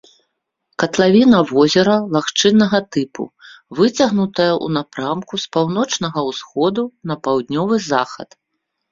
[0.83, 3.23] Катлавіна возера лагчыннага тыпу,
[3.79, 8.29] выцягнутая ў напрамку з паўночнага ўсходу на паўднёвы захад.